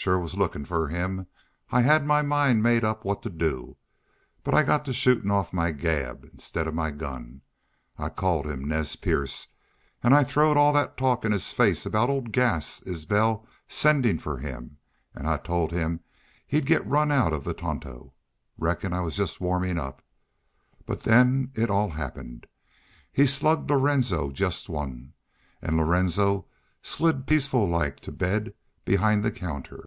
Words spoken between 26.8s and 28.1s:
slid peaceful like